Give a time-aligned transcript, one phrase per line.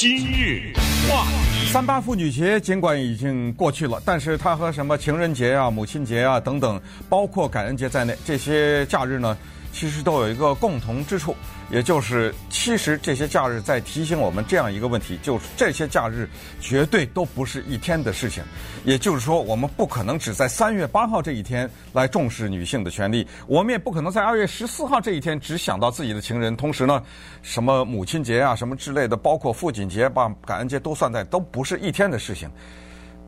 [0.00, 0.72] 今日
[1.10, 9.36] 话题，三八妇女节尽管已经过去了，但是它和什么情人节啊、母亲节啊等等，包括感恩节在内，这些假日呢，
[9.74, 11.36] 其实都有一个共同之处，
[11.70, 16.28] 也就是其实这些假日在提醒我们这样一个问题，就是这些假日
[16.60, 18.42] 绝对都不是一天的事情。
[18.84, 26.56] 也就是说，我们不可能只在三月八号这一天来重视女性的权利，我们也不可能在二月十四号这一天只想到自己的情人。
[26.56, 27.02] 同时呢，
[27.42, 32.50] 什么母亲节啊、什么之类的，包括父亲节、把感恩节都算在，都不是一天的事情。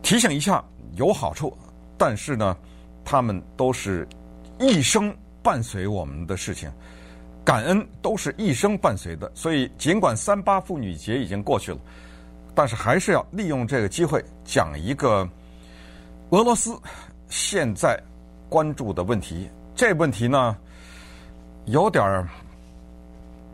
[0.02, 0.64] 提醒一下
[0.96, 1.56] 有好处，
[1.96, 2.56] 但是呢，
[3.04, 4.06] 他们都是
[4.58, 5.14] 一生。
[5.44, 6.70] 伴随我们的事情，
[7.44, 9.30] 感恩都是一生伴随的。
[9.34, 11.78] 所以，尽管三八妇女节已经过去了，
[12.54, 15.28] 但是还是要利用这个机会讲一个
[16.30, 16.78] 俄罗斯
[17.28, 18.00] 现在
[18.48, 19.48] 关注的问题。
[19.74, 20.56] 这问题呢，
[21.66, 22.28] 有点儿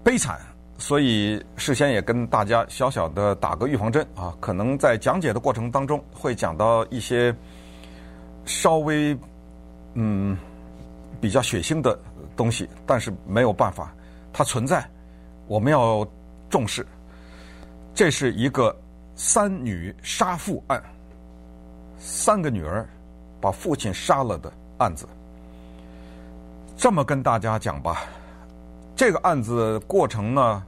[0.05, 0.41] 悲惨，
[0.78, 4.34] 所以事先也跟大家小小的打个预防针啊。
[4.41, 7.34] 可能在讲解的过程当中会讲到一些
[8.45, 9.17] 稍微
[9.95, 10.36] 嗯。
[11.20, 11.98] 比较血腥的
[12.39, 13.92] 东西，但是没有办法，
[14.33, 14.89] 它存在，
[15.48, 16.06] 我们要
[16.48, 16.86] 重视。
[17.92, 18.75] 这是一个
[19.17, 20.80] 三女杀父案，
[21.98, 22.89] 三个女儿
[23.41, 25.08] 把父亲杀了的案子。
[26.77, 28.05] 这么跟大家讲吧，
[28.95, 30.62] 这个案子过程呢，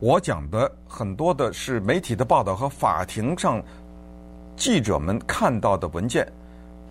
[0.00, 3.62] 我讲的很多的是媒体的报道和法庭上
[4.56, 6.26] 记者们看到的文件，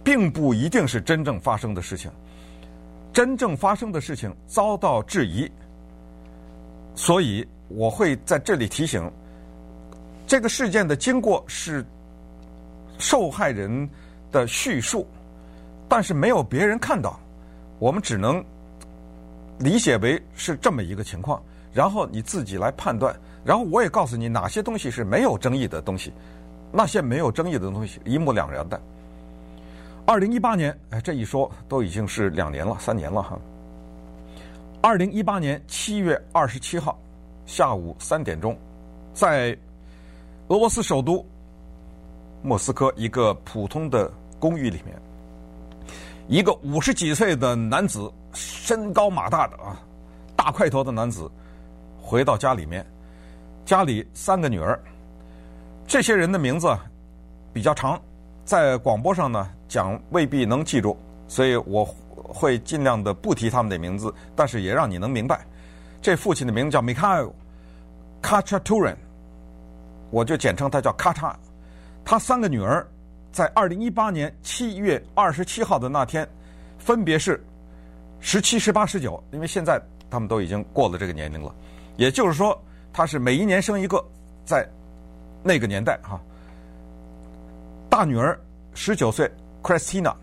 [0.02, 2.09] 并不一定是真正发生的事情。
[3.14, 5.50] 真正发生的事情遭到质疑，
[6.95, 9.08] 所以我会在这里提醒：
[10.25, 11.86] 这个事件的经过是
[12.97, 13.88] 受害人
[14.31, 15.08] 的叙述，
[15.88, 17.20] 但是没有别人看到，
[17.78, 18.44] 我们只能
[19.59, 21.39] 理解为是这么一个情况，
[21.72, 23.16] 然后你自己来判断。
[23.45, 26.11] 然后我也告诉你哪些东西是没有争议的东西，
[26.72, 28.81] 那些没有争议的东西一目了然的。
[30.05, 33.39] 二零一八年，哎，这一说都已经是两年了，三年了哈。
[34.81, 36.99] 二零一八年七月二十七号
[37.45, 38.58] 下午三点钟，
[39.13, 39.58] 在
[40.49, 41.25] 俄罗斯首都
[42.42, 45.02] 莫斯科一个普通的公寓里面，
[46.27, 49.80] 一个五十几岁的男子，身高马大的啊，
[50.36, 51.31] 大块头的男子，
[52.02, 52.86] 回到家里面，
[53.63, 54.77] 家里三个女儿，
[55.87, 56.77] 这些人的名字
[57.53, 57.97] 比较长。
[58.43, 60.95] 在广播上呢讲未必能记住，
[61.28, 61.84] 所以我
[62.16, 65.44] 会尽量的不提他们的名字，但是也让你能明白。
[66.00, 67.32] 这父亲的名字叫 Mikhail
[68.22, 68.95] Kachaturin，
[70.11, 71.34] 我就简称他叫咔嚓。
[72.06, 72.86] 他三个女儿
[73.32, 76.28] 在二零一八年七月二十七号的那天，
[76.78, 77.44] 分别是
[78.20, 81.52] 十七、十八、十九，因为现在他们都已经过了这个年龄了，
[81.98, 82.61] 也就是说，
[82.94, 84.00] 他是每一年生一个，
[84.45, 84.70] 在
[85.42, 86.22] 那个年代哈。
[87.90, 88.40] 大女儿
[88.76, 89.32] 十九岁
[89.63, 90.13] ，Christina；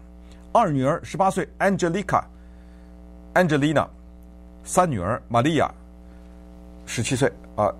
[0.52, 3.88] 二女儿十八岁，Angelica；Angelina；
[4.62, 5.68] 三女儿，Maria，
[6.86, 7.32] 十七岁。
[7.56, 7.74] 啊，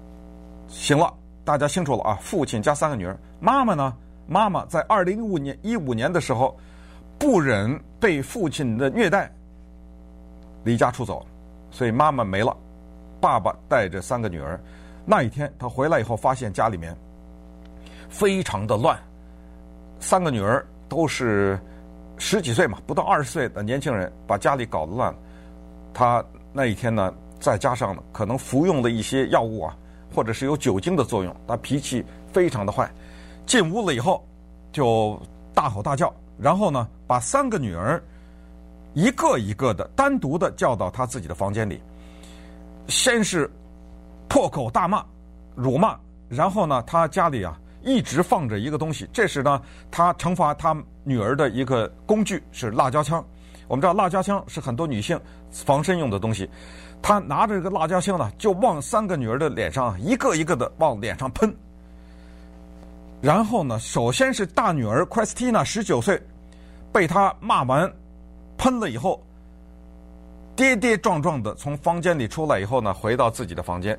[0.68, 2.18] 行了，大家清楚了啊。
[2.20, 3.96] 父亲加三个女儿，妈妈呢？
[4.26, 6.56] 妈妈在二零一五年一五年的时候，
[7.18, 9.30] 不忍被父亲的虐待，
[10.62, 11.26] 离家出走，
[11.70, 12.56] 所以妈妈没了。
[13.20, 14.58] 爸爸带着三个女儿，
[15.04, 16.96] 那一天他回来以后，发现家里面
[18.08, 18.96] 非常的乱。
[19.98, 21.58] 三个女儿都是
[22.18, 25.14] 十几岁嘛，不到二十岁的年轻人，把家里搞得乱。
[25.94, 29.76] 他那一天呢，再加上可能服用了一些药物啊，
[30.12, 32.90] 或者是有酒精的作用，他脾气非常的坏。
[33.46, 34.26] 进屋了以后，
[34.72, 35.18] 就
[35.54, 38.02] 大吼大叫，然后呢，把三个女儿
[38.92, 41.80] 一个一个的单独的叫到他自己的房间里，
[42.88, 43.48] 先是
[44.28, 45.04] 破口大骂、
[45.54, 45.96] 辱骂，
[46.28, 47.56] 然后呢，他家里啊。
[47.82, 49.60] 一直放着一个东西，这是呢，
[49.90, 53.24] 他惩罚他女儿的一个工具是辣椒枪。
[53.68, 55.18] 我们知道辣椒枪是很多女性
[55.50, 56.48] 防身用的东西，
[57.00, 61.54] 他拿着这个辣椒枪呢，就往三个女儿的脸上一个一个的往脸上喷。
[63.20, 66.20] 然后呢，首先是大女儿 Christina 十九岁，
[66.92, 67.90] 被他骂完
[68.58, 69.22] 喷了以后，
[70.56, 73.98] 跌跌撞撞的从房间里出来以后呢，回到自己的房间。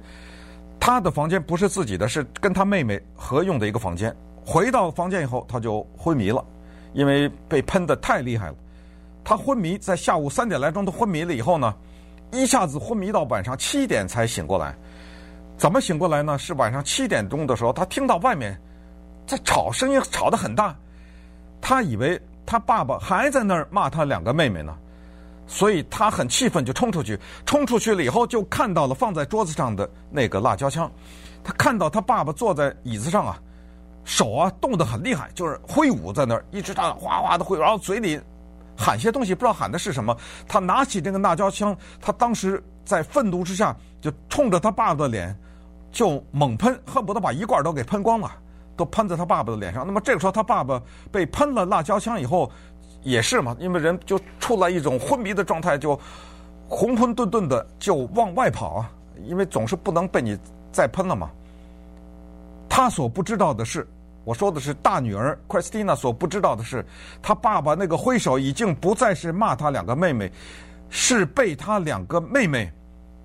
[0.81, 4.13] 他的房间不是自己的，是跟他妹妹合用的一个房间。
[4.43, 6.43] 回到房间以后，他就昏迷了，
[6.93, 8.55] 因为被喷得太厉害了。
[9.23, 11.71] 他昏迷在下午三点来钟，他昏迷了以后呢，
[12.31, 14.75] 一下子昏迷到晚上七点才醒过来。
[15.55, 16.35] 怎么醒过来呢？
[16.39, 18.59] 是晚上七点钟的时候，他听到外面
[19.27, 20.75] 在吵，声音吵得很大。
[21.61, 24.75] 他以为他爸爸还在那儿骂他两个妹妹呢，
[25.51, 27.19] 所以他很气愤，就冲出去。
[27.45, 30.89] 冲出去了以后，就看到了放在桌子上的那个辣椒枪。
[31.43, 33.37] 他看到他爸爸坐在椅子上啊，
[34.05, 38.17] 手啊动得很厉害，就是挥舞在那儿，一直他哗哗的挥，然后嘴里
[38.77, 40.15] 喊些东西，不知道喊的是什么。
[40.47, 45.37] 他拿起这个辣椒枪，他当时在愤怒之下，就冲着他爸爸的脸
[45.91, 48.31] 就猛喷，恨不得把一罐都给喷光了，
[48.77, 49.85] 都喷在他爸爸的脸上。
[49.85, 50.81] 那么这个时候，他爸爸
[51.11, 52.49] 被喷了辣椒枪以后。
[53.03, 55.99] 也是嘛，因为人就处在一种昏迷的状态，就
[56.69, 58.91] 浑浑沌沌的就往外跑啊，
[59.25, 60.37] 因为总是不能被你
[60.71, 61.29] 再喷了嘛。
[62.69, 63.85] 他所不知道的是，
[64.23, 66.85] 我说的是大女儿 Christina 所不知道的是，
[67.21, 70.31] 他爸爸那个挥手已经不再是骂他两个妹妹，
[70.89, 72.71] 是被他两个妹妹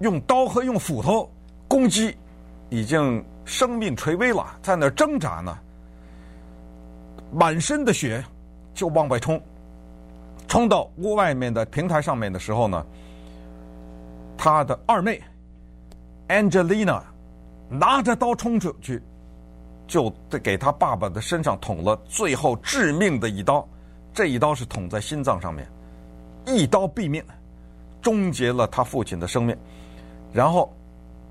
[0.00, 1.30] 用刀和用斧头
[1.68, 2.16] 攻击，
[2.70, 5.56] 已经生命垂危了，在那挣扎呢，
[7.30, 8.24] 满身的血
[8.74, 9.40] 就往外冲。
[10.56, 12.82] 冲到屋外面的平台上面的时候呢，
[14.38, 15.22] 他的二妹
[16.28, 17.02] Angelina
[17.68, 19.02] 拿着刀冲出去，
[19.86, 20.10] 就
[20.42, 23.68] 给他爸爸的身上捅了最后致命的一刀。
[24.14, 25.68] 这一刀是捅在心脏上面，
[26.46, 27.22] 一刀毙命，
[28.00, 29.54] 终结了他父亲的生命。
[30.32, 30.74] 然后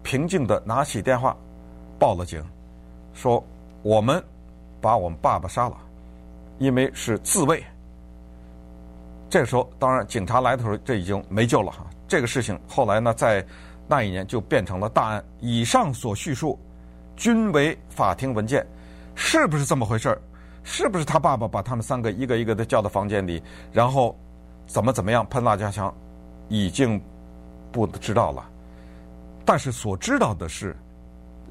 [0.03, 1.35] 平静的拿起电话
[1.97, 2.43] 报了警，
[3.15, 3.43] 说
[3.81, 4.23] 我们
[4.79, 5.75] 把我们爸爸杀了，
[6.59, 7.65] 因为是自卫。
[9.35, 11.85] 这时候，当然警察来的时候，这已经没救了哈。
[12.07, 13.45] 这个事情后来呢，在
[13.85, 15.21] 那一年就变成了大案。
[15.41, 16.57] 以上所叙述，
[17.17, 18.65] 均为法庭文件，
[19.13, 20.21] 是不是这么回事儿？
[20.63, 23.43] 是不是他爸爸把他们三个一个一个的叫到房间里，
[23.73, 24.17] 然后
[24.67, 25.93] 怎么怎么样喷辣椒枪，
[26.47, 26.97] 已经
[27.73, 28.49] 不知道了。
[29.43, 30.73] 但是所知道的是，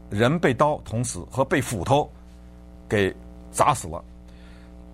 [0.09, 2.11] 人被刀捅死和被斧头
[2.89, 3.15] 给
[3.53, 4.03] 砸死了。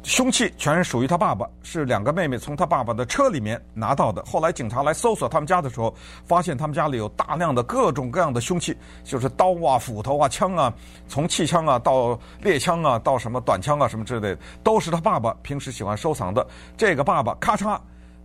[0.02, 4.24] 凶器全是属于他爸爸，是两个妹妹从他爸爸的车里面拿到的。
[4.24, 5.94] 后来警察来搜索他们家的时候，
[6.24, 8.74] 发现他们家里有大量的各种各样的凶器，
[9.04, 10.72] 就是刀啊、斧头啊、枪啊，
[11.06, 16.46] 从气枪啊到猎枪啊，到什么短枪啊什么之类的，都是他爸爸平时喜欢收藏的。
[16.78, 17.78] 这个爸爸咔嚓，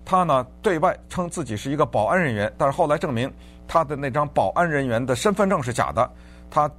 [0.06, 3.30] 他呢对外称自己是一个保安人员，但是后来证明
[3.68, 6.10] 他的那张保安人员的身份证是假的，
[6.50, 6.72] 他。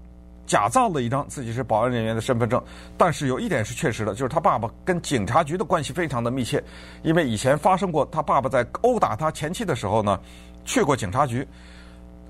[0.47, 2.63] 假造了一张自己是保安人员的身份证，
[2.97, 6.63] 但是有一点是确实的，就是他爸爸跟警察局的关系非常的密切，
[7.03, 10.19] 因为以前发生过他爸爸在殴打他前妻的时候呢，
[10.65, 11.47] 去过警察局，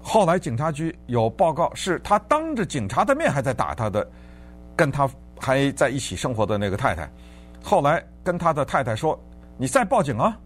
[0.03, 4.09] 后来警察局有报告是他当着警察的面还在打他的，
[4.75, 5.09] 跟他
[5.39, 7.11] 还在一起生活的那个太太，
[7.63, 9.19] 后来跟他的太太说
[9.59, 10.37] ：“你再报警啊，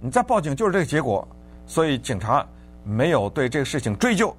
[0.00, 1.26] 你再报警就是这个结果。”
[1.66, 2.46] 所以警察
[2.84, 4.36] 没有对这个事情追究。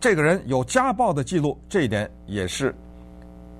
[0.00, 2.74] 这个人有家暴的记录，这一点也是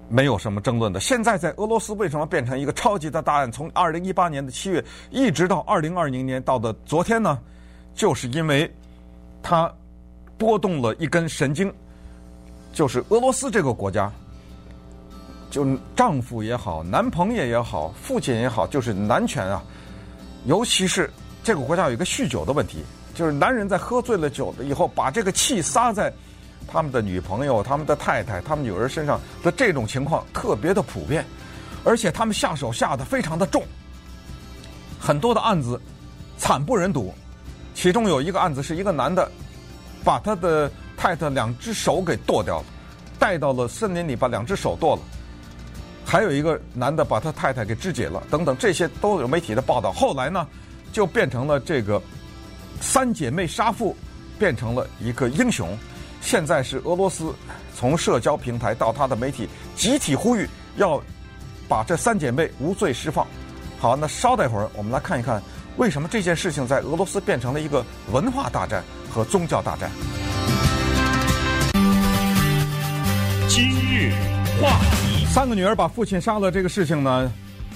[0.08, 1.00] 没有什么争论的。
[1.00, 3.50] 现在在俄罗斯为什么变成一个超级的大案？
[3.50, 7.38] 从二零一八年的七月一直到二零二零年到的昨天呢，
[7.94, 8.72] 就是因为
[9.42, 9.72] 他
[10.36, 11.72] 拨动了一根神经，
[12.72, 14.10] 就是俄罗斯这个国家，
[15.50, 19.62] 就丈夫也好，男朋友也好，父亲也好，就是男权啊，
[20.46, 21.10] 尤其是
[21.42, 22.84] 这个国家有一个酗酒的问题，
[23.18, 26.12] 就是男人在喝醉了酒了以后，把这个气撒在。
[26.70, 31.24] 他们的女朋友、他们的太太、他们女儿身上的这种情况特别的普遍，
[31.82, 33.62] 而且他们下手下得非常的重，
[35.00, 35.80] 很多的案子
[36.36, 37.14] 惨不忍睹。
[37.74, 39.30] 其中有一个案子是一个男的
[40.04, 42.64] 把他的太太两只手给剁掉了，
[43.18, 45.00] 带到了森林里把两只手剁了；
[46.04, 49.90] 还有一个男的把他太太给肢解了，等等，这些都有媒体的报道。
[49.90, 50.46] 后来呢，
[50.92, 52.02] 就变成了这个
[52.80, 53.96] 三姐妹杀父
[54.38, 55.76] 变成了一个英雄。
[56.20, 57.32] 现在是俄罗斯
[57.76, 61.00] 从社交平台到他的媒体集体呼吁要
[61.68, 63.26] 把这三姐妹无罪释放。
[63.78, 65.40] 好，那稍待会儿，我们来看一看
[65.76, 69.90] 为什么这件事情在俄罗斯变成了一个文化大战和宗教大战。
[73.48, 74.12] 今日
[74.60, 77.32] 话题：三个女儿把父亲杀了这个事情呢，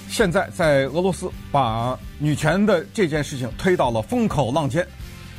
[0.09, 4.87] 现在在俄罗斯把女权的这件事情推到了风口浪尖。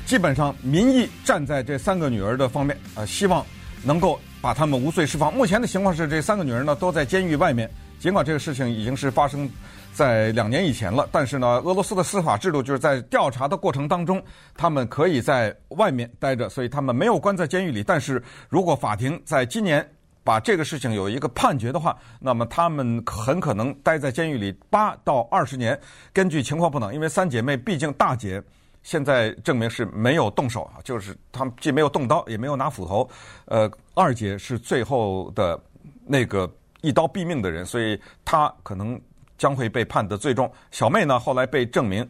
[0.05, 3.45] 基本上民意站在这三个女儿的方面，呃，希望
[3.83, 5.33] 能够把她们无罪释放。
[5.33, 7.69] 目前的情况是，这三个女儿呢都在监狱外面。
[7.99, 9.49] 尽管这个事情已经是发生
[9.93, 14.21] 在两年以前了，但是呢，俄罗斯的司法制度就是在调查的过程当中，
[14.57, 17.81] 他们可以在外面待着，所以他们没有关在监狱里。
[17.81, 19.89] 但是如果法庭在今年
[20.23, 25.79] 把这个事情有一个判决的话，那么他们很可能待在监狱里八到二十年。
[26.11, 28.41] 根据情况不等，因为三姐妹毕竟大姐。
[28.85, 33.09] 现在证明是没有动手啊，就是他们既没有动刀，也没有拿斧头。
[33.45, 35.57] 呃，二姐是最后的
[36.05, 38.99] 那个一刀毙命的人，所以她可能
[39.37, 40.51] 将会被判得最重。
[40.69, 42.05] 小妹呢，后来被证明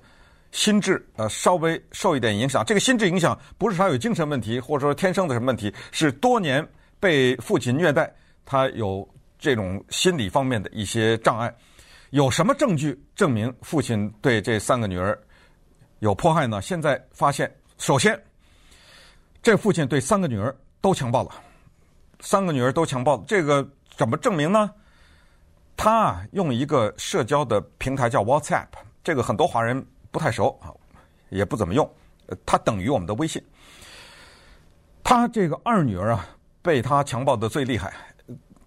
[0.52, 2.66] 心智呃稍微受一点影响。
[2.66, 6.68] 这个心智影响不是他有精神问题，或者说天生的什么问题，是多年
[7.04, 8.10] 被父亲虐待，
[8.46, 9.06] 他有
[9.38, 11.54] 这种心理方面的一些障碍。
[12.12, 15.22] 有什么证据证明父亲对这三个女儿
[16.00, 16.62] 有迫害呢？
[16.62, 18.18] 现在发现，首先，
[19.42, 21.32] 这父亲对三个女儿都强暴了，
[22.22, 23.68] 三个女儿都强暴，这个
[23.98, 24.72] 怎么证明呢？
[25.76, 28.68] 他啊，用一个社交的平台叫 WhatsApp，
[29.04, 30.72] 这个很多华人不太熟啊，
[31.28, 31.94] 也不怎么用。
[32.46, 33.44] 它等于我们的微信。
[35.04, 36.26] 他这个二女儿啊，
[36.64, 37.94] 被他强暴的最厉害，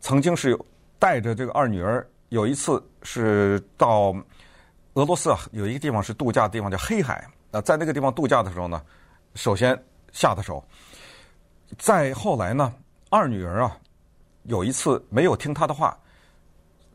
[0.00, 0.56] 曾经是
[0.98, 4.14] 带着这个二女儿，有一次是到
[4.94, 8.80] 俄罗斯啊，有一个地方是度假的地方叫黑海啊，在那个地方度假的时候呢，
[9.34, 9.76] 首先
[10.12, 10.62] 下的手，
[11.78, 12.72] 再后来呢，
[13.08, 13.76] 二女儿啊，
[14.44, 15.98] 有一次没有听他的话。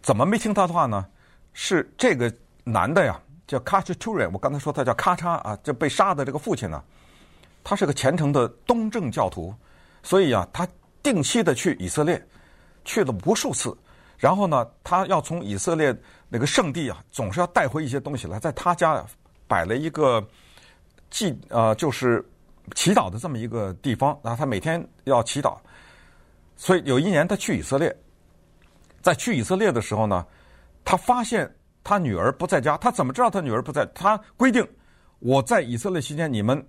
[0.02, 1.06] 怎么没听他的话呢？
[1.54, 4.32] 是这个男的呀，叫卡什图人。
[4.34, 6.84] 我刚才说他叫咔嚓啊，这被杀的这个父亲呢，
[7.64, 9.54] 他是个虔诚的东正教徒，
[10.02, 10.68] 所以啊，他
[11.04, 12.22] 定期的去以色列，
[12.84, 13.76] 去了无数次。
[14.18, 15.96] 然后呢，他要从以色列
[16.30, 19.04] 那个圣地啊，总是要带回一些东西来，在他家
[19.48, 20.24] 摆了一个
[21.10, 22.24] 祭呃，就是
[22.76, 24.18] 祈祷的这么一个地方。
[24.22, 25.58] 然后他每天要祈祷，
[26.56, 27.96] 所以有一年他去以色列。
[29.02, 30.24] 在去以色列的时候呢，
[30.86, 31.52] 他发现
[31.84, 32.78] 他女儿不在家。
[32.78, 33.84] 他怎么知道他女儿不在？
[33.96, 34.64] 他规定
[35.18, 36.64] 我在以色列期间，你们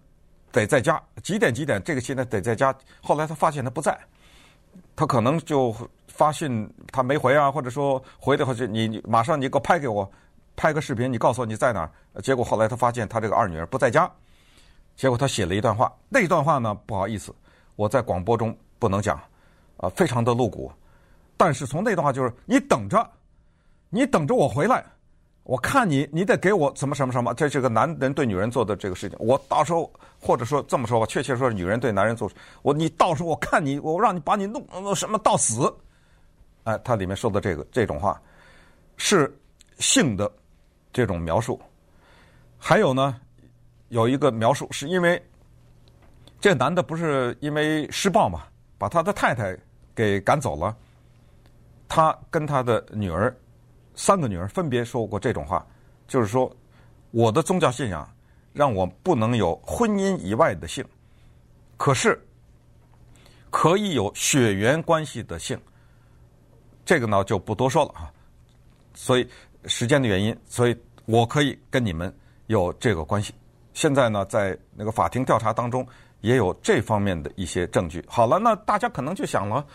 [0.51, 2.75] 得在家，几点几点这个期间得在家。
[3.03, 3.99] 后来他发现他不在，
[4.95, 5.75] 他可能就
[6.09, 10.11] 发信他没回啊，或者说回的话就你马上你给我拍给我，
[10.55, 11.91] 拍个视频，你告诉我你在哪儿。
[12.23, 14.11] 结果后来他发现他这个二女儿不在家，
[14.97, 17.35] 结果他写了一段话，那段话呢，不好意思，
[17.76, 19.19] 我在广播中不能讲，
[19.79, 20.71] 啊，非常的露骨。
[21.37, 23.11] 但是从那段话就是你等着，
[23.88, 24.85] 你等着我回来，
[25.43, 27.33] 我看你，你得给我什么什么什么。
[27.35, 29.19] 这是个男人对女人做的这个事情。
[29.19, 29.91] 我到时候
[30.25, 32.31] 或者说这么说吧，确切说是女人对男人做。
[32.62, 35.75] 我你到时候我看你，我让你把你弄什么到死。
[36.62, 38.23] 哎，他里面说的这个这种话，
[38.97, 39.37] 是
[39.79, 40.31] 性的
[40.93, 41.61] 这种描述。
[42.57, 43.21] 还有呢，
[43.88, 45.21] 有一个描述是因为
[46.41, 48.45] 这男的不是因为施暴嘛，
[48.79, 49.59] 把他的太太
[49.93, 50.76] 给赶走了。
[51.88, 53.37] 他跟他的女儿，
[53.97, 55.67] 三个女儿分别说过这种话，
[56.07, 56.50] 就是说，
[57.11, 58.09] 我的宗教信仰
[58.53, 60.85] 让我不能有婚姻以外的性，
[61.77, 62.21] 可是
[63.51, 65.61] 可以有血缘关系的性。
[66.85, 68.13] 这个呢就不多说了啊，
[68.95, 69.29] 所以
[69.67, 72.15] 时间的原因，所以我可以跟你们
[72.47, 73.35] 有这个关系。
[73.75, 75.87] 现在呢，在那个法庭调查当中
[76.21, 78.05] 也有这方面的一些证据。
[78.09, 79.67] 好了，那大家可能就想了，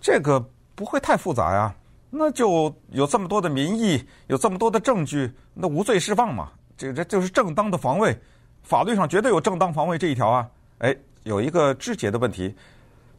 [0.00, 0.44] 这个。
[0.72, 1.74] 不会太复杂呀，
[2.08, 6.50] 那就有这么多的民意，有这么多的证据，那无罪释放嘛？
[6.80, 8.18] 这这就是正当的防卫，
[8.62, 10.48] 法律上绝对有正当防卫这一条啊。
[10.78, 12.54] 哎，有一个枝节的问题，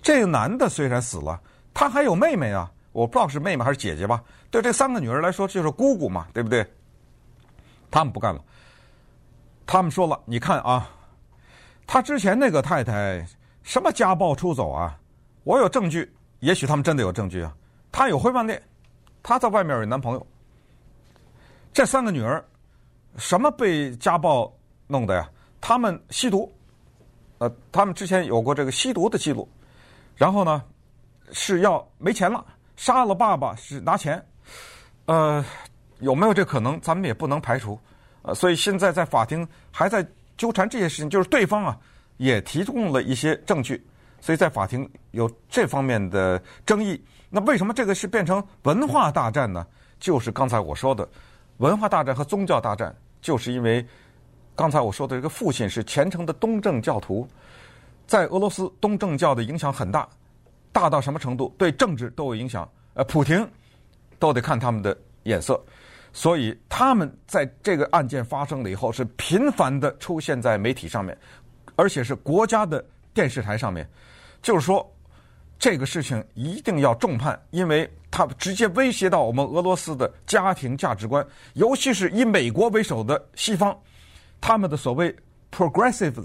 [0.02, 1.40] 这个男的虽然死了，
[1.72, 4.24] 他还有妹妹啊，我不知道是妹妹还是姐姐吧？
[4.50, 6.66] 对这三个女儿来说，就是姑姑嘛，对不对？
[7.92, 8.44] 他们不干了，
[9.68, 10.90] 他们说了，你看啊，
[11.86, 13.24] 他之前那个太太
[13.62, 14.98] 什么家暴出走啊，
[15.44, 16.12] 我有证据。
[16.40, 17.56] 也许他们真的有证据啊！
[17.92, 18.60] 她有婚外恋，
[19.22, 20.28] 她在外面有男朋友。
[21.72, 22.44] 这三个女儿，
[23.18, 24.52] 什么被家暴
[24.88, 25.30] 弄的呀？
[25.60, 26.52] 他们吸毒，
[27.38, 29.48] 呃，他们之前有过这个吸毒的记录。
[30.16, 30.64] 然后呢，
[31.32, 34.24] 是要没钱了，杀了爸爸是拿钱。
[35.06, 35.44] 呃，
[36.00, 36.80] 有没有这可能？
[36.82, 37.80] 咱们也不能排除。
[38.22, 40.06] 呃，所以现在在法庭还在
[40.38, 41.78] 纠缠这些事情，就是对方啊
[42.18, 43.84] 也提供了一些证据。
[44.20, 49.66] 所以在法庭有这方面的争议，那为什么这个是变成文化大战呢？
[50.00, 51.08] 就是刚才我说的，
[51.62, 53.86] 文化大战和宗教大战，就是因为
[54.56, 57.28] 刚才我说的这个父亲是虔诚的东正教徒，
[58.08, 60.10] 在俄罗斯东正教的影响很大，
[60.72, 61.54] 大到什么程度？
[61.60, 62.68] 对政治都有影响。
[62.96, 63.48] 呃，普廷
[64.18, 65.64] 都得看他们的眼色，
[66.12, 71.16] 所以他们在这个案件发生了以后，是频繁的出现在媒体上面，
[71.76, 73.88] 而且是国家的电视台上面。
[74.42, 74.92] 就是说，
[75.62, 83.80] 这个事情一定要重判，因为它直接威胁到我们俄罗斯的家庭价值观，尤其是以美国为首的西方，
[84.42, 85.16] 他们的所谓
[85.52, 86.16] progressive，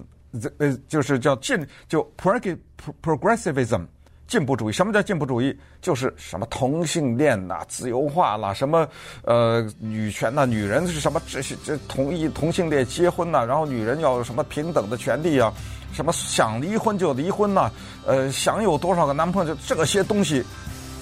[0.56, 3.86] 呃，就是叫进就 progressivism
[4.26, 4.72] 进步主义。
[4.72, 5.56] 什么叫进步主义？
[5.80, 8.86] 就是什么同性恋呐、自由化啦，什么
[9.24, 15.52] 呃女权呐，女人是什么这些这同意同性恋结婚呐，然后女人要有什么平等的权利啊。
[15.92, 17.70] 什么想离婚就离婚呐、
[18.04, 19.54] 呃，想有多少个男朋友？
[19.54, 20.44] 就这些东西，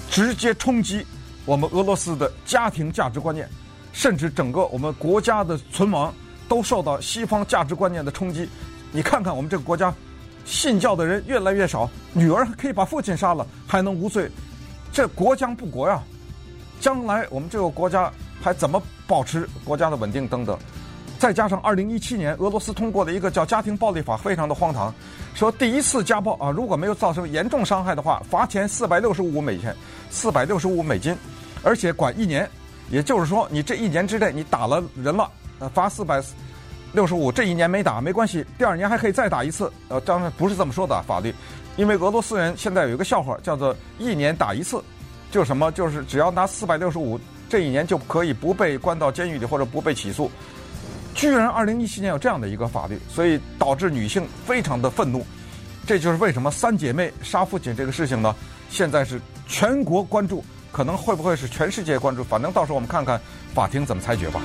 [0.09, 1.05] 直接冲击
[1.43, 3.49] 我们俄罗斯的家庭价值观念，
[3.91, 6.13] 甚至整个我们国家的存亡
[6.47, 8.47] 都受到西方价值观念的冲击。
[8.91, 9.93] 你看看我们这个国家，
[10.45, 14.31] 信教的人越来越少，女儿可以把父亲杀了还能无罪，
[14.93, 16.01] 这国将不国呀！
[16.79, 18.09] 将来我们这个国家
[18.41, 20.57] 还怎么保持国家的稳定等等？
[21.19, 24.93] 再加上二零一七年俄罗斯通过的一个叫家庭暴力法，非常的荒唐，
[25.33, 29.75] 说第一次家暴啊，如果没有造成严重伤害的话，罚钱四百六十五美元，
[30.09, 31.13] 四百六十五美金，
[31.63, 32.49] 而且管一年，
[32.89, 35.29] 也就是说你这一年之内你打了人了，
[35.59, 36.21] 呃，罚四百
[36.95, 39.71] 六十五，这一年没打没关系，第二年还可以再打一次。
[39.89, 41.35] 呃，当然不是这么说的法律，
[41.75, 44.81] 因为俄罗斯人现在有一个笑话，叫做一年打一次，
[45.29, 45.71] 就什么？
[45.73, 50.31] 就是只要拿四百六十五，这一年就可以不被关到监狱里或者不被起诉。
[51.13, 55.25] 居然二零一七年有这样的一个法律，所以导致女性非常的愤怒。
[55.85, 58.33] 这就是为什么三姐妹杀父亲这个事情呢，
[58.69, 62.23] 现在是全国关注，可能会不会是全世界关注？
[62.23, 63.19] 反正到时候我们看看
[63.53, 64.41] 法庭怎么裁决吧。